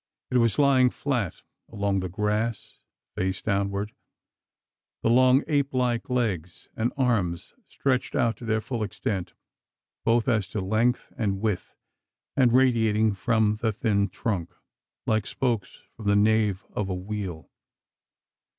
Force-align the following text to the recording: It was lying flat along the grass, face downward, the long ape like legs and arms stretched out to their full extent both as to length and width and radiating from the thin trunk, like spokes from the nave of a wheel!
It 0.31 0.37
was 0.39 0.57
lying 0.57 0.89
flat 0.89 1.43
along 1.71 1.99
the 1.99 2.09
grass, 2.09 2.79
face 3.13 3.39
downward, 3.43 3.93
the 5.03 5.11
long 5.11 5.43
ape 5.47 5.75
like 5.75 6.09
legs 6.09 6.69
and 6.75 6.91
arms 6.97 7.53
stretched 7.67 8.15
out 8.15 8.35
to 8.37 8.45
their 8.45 8.61
full 8.61 8.81
extent 8.81 9.35
both 10.03 10.27
as 10.27 10.47
to 10.47 10.59
length 10.59 11.13
and 11.19 11.39
width 11.39 11.75
and 12.35 12.51
radiating 12.51 13.13
from 13.13 13.57
the 13.61 13.71
thin 13.71 14.09
trunk, 14.09 14.55
like 15.05 15.27
spokes 15.27 15.83
from 15.95 16.07
the 16.07 16.15
nave 16.15 16.65
of 16.71 16.89
a 16.89 16.95
wheel! 16.95 17.51